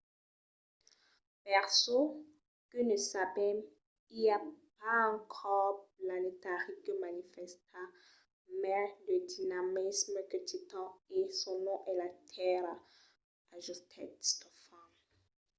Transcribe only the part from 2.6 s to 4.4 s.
que ne sabèm i a